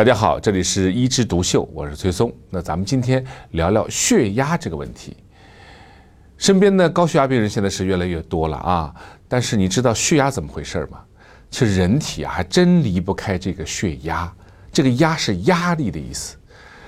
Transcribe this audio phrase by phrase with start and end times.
[0.00, 2.32] 大家好，这里是一枝独秀，我是崔松。
[2.48, 5.14] 那咱们今天聊聊血压这个问题。
[6.38, 8.94] 身边的高血压病人现在是越来越多了啊，
[9.28, 11.00] 但是你知道血压怎么回事吗？
[11.50, 14.32] 其实人体啊还真离不开这个血压，
[14.72, 16.34] 这个压是压力的意思。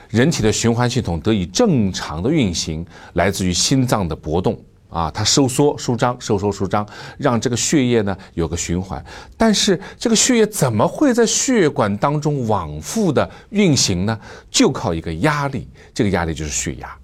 [0.09, 2.83] 人体的循环系统得以正常的运行，
[3.13, 4.59] 来自于心脏的搏动。
[4.93, 6.87] 啊，它收缩、舒张、收缩、舒张，
[7.17, 9.03] 让这个血液呢有个循环。
[9.39, 14.21] 但是这个血液怎么会在血管当中往复的运行呢？
[14.51, 16.95] 就靠一个压力，这个压力就是血压。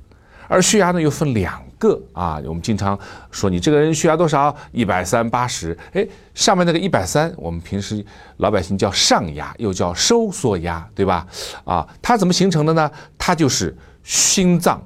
[0.47, 2.99] 而血压呢又分两个啊，我们经常
[3.31, 4.55] 说你这个人血压多少？
[4.73, 5.77] 一百三八十。
[5.95, 8.05] 哎，上面那个一百三，我们平时
[8.39, 11.27] 老百姓叫上压，又叫收缩压，对吧？
[11.65, 12.91] 啊，它怎么形成的呢？
[13.17, 14.83] 它就是心脏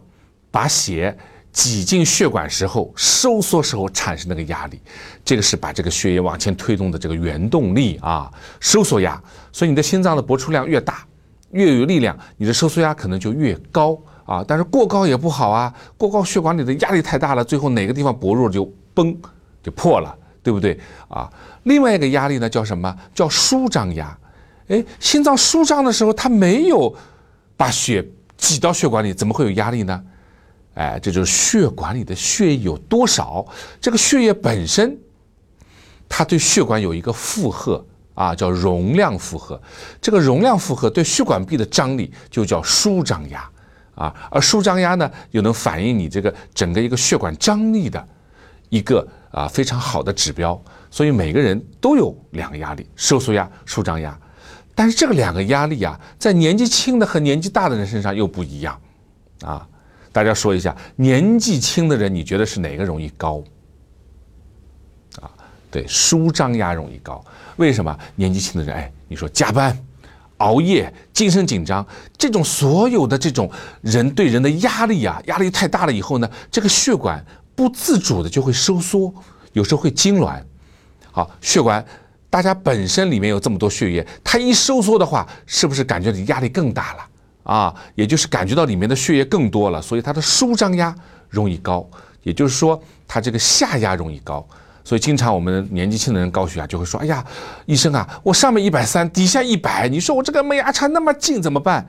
[0.53, 1.17] 把血。
[1.53, 4.81] 挤进血管时候，收缩时候产生那个压力，
[5.23, 9.23] 这个是把这个血液往前推动的这个原动力啊，收缩压。
[9.53, 11.07] 所以你的心脏的搏出量越大，
[11.51, 14.43] 越有力量，你的收缩压可能就越高啊。
[14.49, 19.15] 但是过高也不好啊，过高血管里的压力太大了，最后哪个地方薄弱就崩
[19.63, 21.31] 就破了，对不对啊？
[21.65, 22.97] 另外一个压力呢叫什么？
[23.15, 24.19] 叫舒张压。
[24.69, 26.97] 哎，心脏舒张的时候，它没有
[27.59, 28.03] 把血
[28.39, 30.03] 挤到血管里，怎么会有压力呢？
[30.75, 33.45] 哎，这就是血管里的血液有多少？
[33.81, 34.97] 这个血液本身，
[36.09, 37.85] 它对血管有一个负荷
[38.15, 39.61] 啊，叫容量负荷。
[40.01, 43.47] 这个容量负荷对血管壁的张力就叫舒张压
[43.95, 44.15] 啊。
[44.31, 48.09] 而舒张压呢，又能反映你这个整个一个血管张力的
[48.71, 50.59] 一个啊非常好的指标。
[50.91, 54.19] 所以每个人都有两个压力：收缩压、舒张压。
[54.75, 58.81] 但是这个两个压力啊，在年纪轻的和年纪大的人身上又不一样
[59.43, 59.69] 啊。
[60.13, 63.43] 大家说一下，年纪轻的人，你觉得是哪个容易高？
[65.21, 65.31] 啊，
[65.71, 67.25] 对，舒张压容易高。
[67.57, 67.99] 为什么？
[68.17, 69.77] 年纪轻的人，哎，你说加班、
[70.39, 71.87] 熬夜、精神紧张，
[72.19, 77.25] 这种所有的这种人对人的压力啊，压力太大了以后呢，这个血管
[77.55, 79.13] 不自主的就会收缩，
[79.53, 80.43] 有时候会痉挛。
[81.11, 81.85] 好，血管
[82.29, 87.09] 大家本身里面有这么多血液，它一收缩的话，是不是感觉你压力更大了？
[87.43, 90.95] 啊，也就是感觉到里面的血液更多了，所以它的舒张压
[91.29, 91.89] 容易高，
[92.23, 94.47] 也就是说它这个下压容易高，
[94.85, 97.25] 所以经常我们年纪轻的人高血压就会说：“哎呀，
[97.67, 101.87] 医生啊，我上面一百三，底下一百，你说我这个门牙差那么近怎么办？”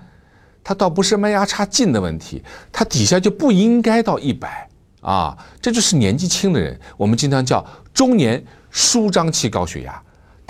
[0.66, 2.42] 它倒不是门牙差近的问题，
[2.72, 4.68] 它底下就不应该到一百
[5.02, 8.42] 啊，这就是年纪轻的人，我们经常叫中年
[8.72, 10.02] 舒张期高血压。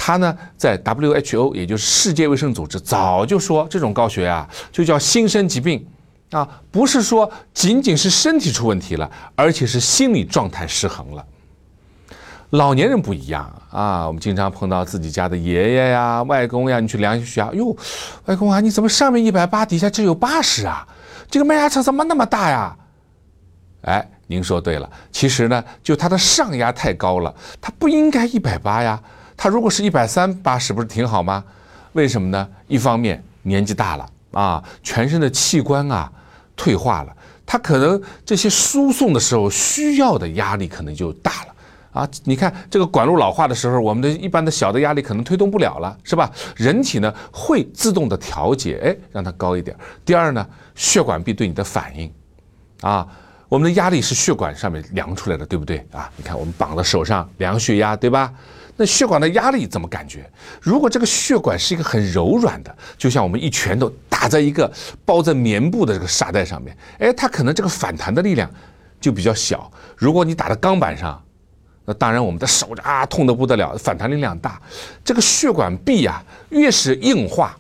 [0.06, 5.88] 他呢，在 WHO，也就是世界卫生组织，早就说这种高血压就叫心身疾病，
[6.32, 11.26] 啊，不是说仅仅是身体出问题了，而且是心理状态失衡了。
[12.50, 17.74] 老年人不一样啊，我们经常碰到自己家的爷爷呀、外公呀，你去量血压，哟，
[18.26, 20.86] 外公啊，你怎么上面一百八，底下只有八十啊？
[21.32, 22.76] 这个脉压差怎么那么大呀？
[23.84, 29.02] 哎，您说对了，其实呢，就他的上压太高了，他不应该一百八呀。
[29.36, 31.44] 他如果是一百三八十，不是挺好吗？
[31.94, 32.48] 为什么呢？
[32.68, 36.12] 一方面年纪大了啊，全身的器官啊
[36.56, 42.10] 退化了，他可能这些输送的时候需要的压力可能就大了啊。
[42.24, 46.32] 你看这个管路老化的时候，我们的一般的小的压力可能推动不了了，是吧？
[46.56, 49.78] 人体呢会自动的调节，哎，让它高一点。
[50.04, 52.12] 第二呢，血管壁对你的反应
[52.82, 53.08] 啊，
[53.50, 56.10] 我们的压力是血管上面量出来的，对不对啊？
[56.18, 58.34] 你看我们绑在手上量血压，对吧？
[58.76, 60.28] 那血管的压力怎么感觉？
[60.60, 64.72] 如果这个血管是一个很柔软的，就像我们一拳头打在一个
[65.06, 68.50] 包在棉布的这个沙袋上面，哎，它可能这个反弹的力量
[69.00, 69.72] 就比较小。
[69.96, 71.22] 如果你打在钢板上，
[71.86, 74.60] 那当然我们的手啊痛得不得了，反弹力量大。
[75.04, 77.56] 这个血管壁啊越是硬化，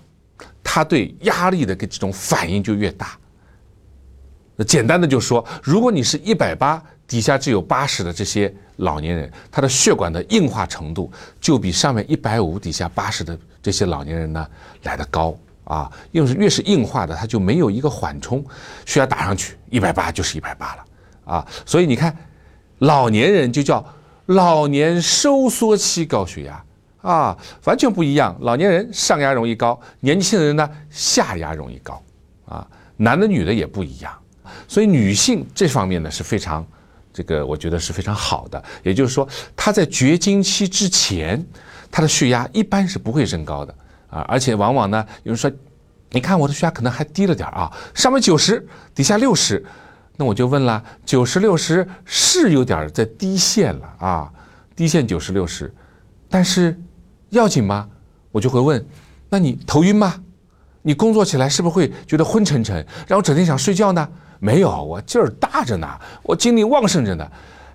[0.63, 3.16] 它对压力的这种反应就越大。
[4.56, 6.81] 那简单的就说，如果你是一百八。
[7.06, 14.47] 底下只有八十的这些老年人，他的血管的硬化程度就比上面一百五、底下八十的这些老年人呢
[14.84, 15.91] 来的高啊。
[16.11, 18.43] 因为越是硬化的，他就没有一个缓冲，
[18.85, 20.84] 血压打上去一百八就是一百八了
[21.25, 21.47] 啊。
[21.66, 22.16] 所以你看，
[22.79, 23.85] 老年人就叫
[24.25, 26.66] 老年收缩期高血压
[27.02, 28.35] 啊，完全不一样。
[28.41, 32.02] 老年人上压容易高，年轻人呢下压容易高
[32.46, 32.67] 啊。
[32.97, 34.11] 男的女的也不一样，
[34.67, 36.66] 所以女性这方面呢是非常。
[37.13, 41.45] 这个我觉得是非常好的，也就是说，她在绝经期之前，
[41.91, 43.75] 她的血压一般是不会升高的
[44.09, 45.51] 啊，而且往往呢，有人说，
[46.09, 49.63] 你看我的血压可能还低了点啊，上面九十，底下六十，
[50.17, 54.31] 那我就问了，九十六十是有点在低线了啊，
[54.75, 55.71] 低线九十六十，
[56.27, 56.79] 但是
[57.29, 57.87] 要紧吗？
[58.31, 58.83] 我就会问，
[59.29, 60.15] 那你头晕吗？
[60.81, 62.75] 你工作起来是不是会觉得昏沉沉，
[63.07, 64.09] 然后整天想睡觉呢？
[64.43, 65.87] 没有，我劲儿大着呢，
[66.22, 67.25] 我精力旺盛着呢。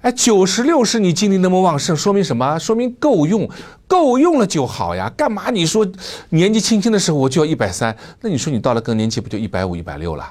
[0.02, 2.58] 哎，九十六是你精力那么旺盛，说明什么？
[2.58, 3.48] 说明够用，
[3.86, 5.10] 够用了就好呀。
[5.16, 5.86] 干嘛你说
[6.28, 7.96] 年纪轻轻的时候我就要一百三？
[8.20, 10.30] 那你说你到了更年期不就一百五、一百六了？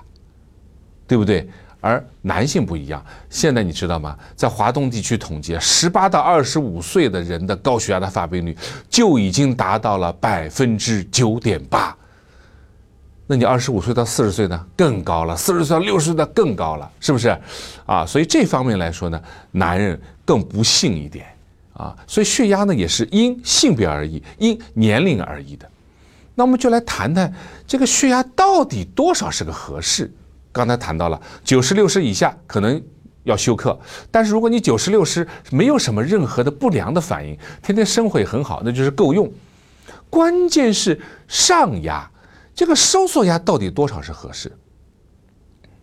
[1.07, 1.49] 对不对？
[1.81, 4.15] 而男性不一样，现在你知道吗？
[4.35, 8.55] 在华东地区统计，十八到二十五岁的人的高血压的发病率
[8.87, 11.97] 就已经达到了百分之九点八。
[13.29, 17.37] 那你二十五岁到四十岁呢，更高了；四十岁到六十岁的更高了，是不是？
[17.85, 19.21] 啊，所以这方面来说呢，
[19.51, 21.25] 男人更不幸一点
[21.73, 21.93] 啊。
[22.07, 25.69] 所以血压呢，也是因性别而异，因年龄而异的。
[26.35, 27.33] 那我们就来谈谈
[27.67, 30.09] 这个血压到底多少是个合适。
[30.53, 32.81] 刚才谈到了九十六十以下可能
[33.25, 33.77] 要休克，
[34.09, 39.29] 但是如果你九十六十没有什么任何的不良的反应，天天生活也很好，那就是够用。
[40.09, 40.97] 关键是
[41.27, 42.09] 上压。
[42.57, 44.51] 这个收缩压到底多少是合适？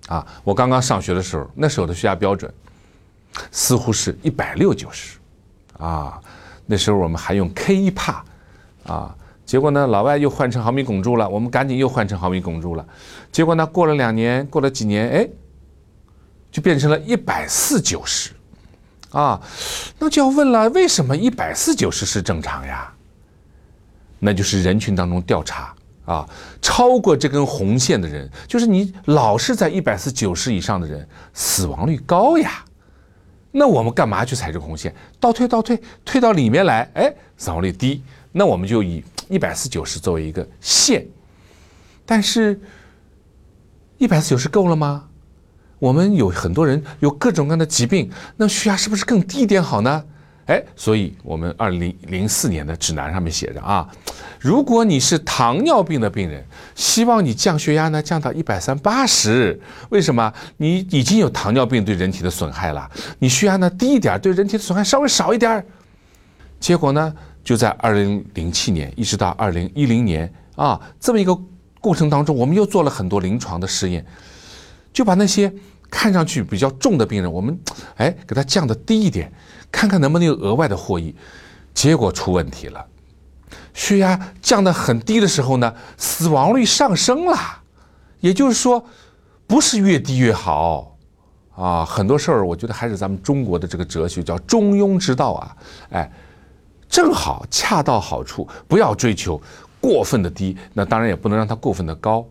[0.08, 2.52] 啊，我刚刚上学的时候，那时候的血压标准
[3.52, 5.16] 似乎是一百六九十，
[5.78, 6.20] 啊，
[6.66, 8.24] 那时候我们还用 K 一帕，
[8.86, 9.16] 啊，
[9.46, 12.84] 结果呢，老外又换成毫米汞柱了，我们赶紧又换成毫米汞柱了，
[13.30, 15.28] 结果呢，过了两年，过了几年，哎，
[16.50, 18.32] 就变成了一百四九十，
[19.12, 19.40] 啊，
[19.96, 22.92] 那就要问了，为什么一百四九十是正常呀？
[24.18, 25.72] 那就是人群当中调查。
[26.04, 26.28] 啊，
[26.60, 32.64] 超过这根红线的人，就是你老是在一百四九十以上的人，死亡率高呀。
[33.50, 34.94] 那我们干嘛去踩这个红线？
[35.20, 38.02] 倒退，倒退，退到里面来，哎，死亡率低。
[38.32, 41.06] 那我们就以一百四九十作为一个线。
[42.04, 42.60] 但是，
[43.96, 45.08] 一百四九十够了吗？
[45.78, 50.04] 我们有很多人有各种各样的疾病，那血压是不是更低一点好呢？
[50.46, 53.88] 哎，所以我们二零零四年的指南上面写着啊，
[54.38, 56.44] 如果你是糖尿病的病人，
[56.74, 59.58] 希望你降血压呢降到一百三八十。
[59.88, 60.30] 为什么？
[60.58, 65.64] 你已经有糖尿病对人体的损害了，你血压呢低一点，对人体的损害稍微少一点。
[66.60, 71.34] 结果呢，就在二零零七年一直到二零一零年啊这么一个
[71.80, 74.04] 过程当中，我们又做了很多临床的试验，
[74.92, 75.50] 就把那些
[75.90, 77.58] 看上去比较重的病人，我们
[77.96, 79.32] 哎给他降的低一点。
[79.72, 81.12] 看看能不能有额外的获益，
[81.74, 82.86] 结果出问题了，
[83.72, 87.36] 血压降得很低的时候呢，死亡率上升了，
[88.20, 88.86] 也就是说，
[89.48, 90.96] 不是越低越好
[91.56, 91.84] 啊。
[91.84, 95.56] 很多事儿，我觉得还是咱们中国的这个哲学叫中庸之道啊，
[95.90, 96.12] 哎，
[96.88, 99.42] 正好恰到好处，不要追求
[99.80, 102.24] 过分的低，那当然也不能让它过分的高。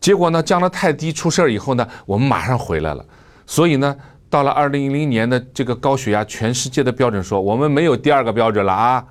[0.00, 3.04] 结果呢，降得太低出事儿以后呢，我们马上回来了，
[3.46, 3.96] 所以呢。
[4.30, 9.04] 到了二零一零年的这个高血压，全世界的标准说我们没有第二个标准了啊，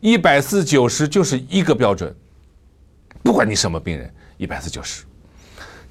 [0.00, 2.14] 一百四九十就是一个标准，
[3.22, 5.04] 不管你什么病人，一百四九十。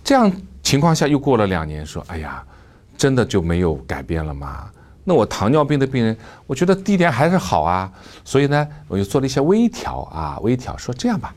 [0.03, 0.31] 这样
[0.61, 2.45] 情况下又过了两年，说哎呀，
[2.95, 4.69] 真的就没有改变了吗？
[5.03, 7.91] 那我糖尿病的病人，我觉得低点还是好啊，
[8.23, 11.33] 所以呢，我又做了一些微调啊，微调说这样吧，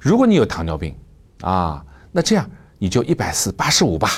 [0.00, 0.92] 如果你有糖尿病
[1.42, 4.10] 啊，那这样你就一百四八十五吧。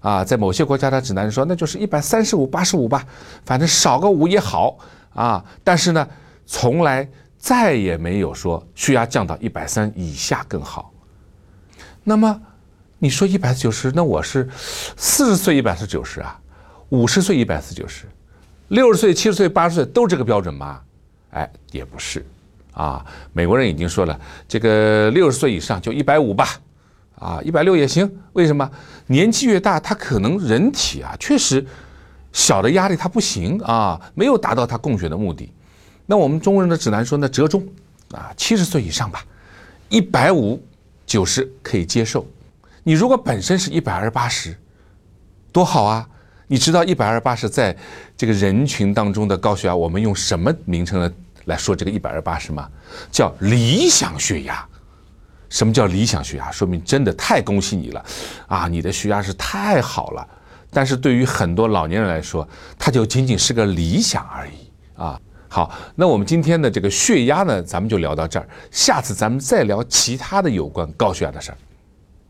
[0.00, 3.06] 啊，在某些国家的指南说，那就是一百三十五、八十五吧，
[3.46, 4.76] 反正少个五也好
[5.14, 5.42] 啊。
[5.62, 6.06] 但是呢，
[6.44, 10.92] 从来再也没有说血压降到一百三以下更好。
[12.02, 12.38] 那么
[12.98, 14.46] 你说一百九十，那我是
[14.94, 16.38] 四十岁一百四九十啊，
[16.90, 18.04] 五十岁一百四九十，
[18.68, 20.82] 六十岁、七十岁、八十岁都这个标准吗？
[21.30, 22.22] 哎，也不是
[22.72, 23.02] 啊。
[23.32, 26.60] 美国人已经说了，这个六十岁以上就一百五吧。
[27.24, 28.08] 啊，一百六也行。
[28.34, 28.70] 为什么？
[29.06, 31.64] 年纪越大，他可能人体啊，确实
[32.32, 35.50] 小的压力他不行啊，没有达到他供血的目的。
[36.04, 37.66] 那我们中国人的指南说，那折中
[38.12, 39.24] 啊，七十岁以上吧，
[39.88, 40.62] 一百五
[41.06, 42.26] 九十可以接受。
[42.82, 44.54] 你如果本身是一百二八十，
[45.50, 46.06] 多好啊！
[46.46, 47.74] 你知道一百二八十在
[48.18, 51.10] 这个人群当中的高血压，我们用什么名称来
[51.46, 52.68] 来说这个一百二八十吗？
[53.10, 54.68] 叫理想血压。
[55.54, 56.50] 什么叫理想血压？
[56.50, 58.04] 说明真的太恭喜你了，
[58.48, 60.28] 啊，你的血压是太好了。
[60.68, 62.46] 但是对于很多老年人来说，
[62.76, 65.16] 它就仅仅是个理想而已啊。
[65.48, 71.58] 好，那我们今天的这个血压呢，咱们就聊到这儿，下次咱们再聊其他的有关高血压的事儿。